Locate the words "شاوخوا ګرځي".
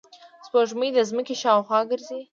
1.41-2.21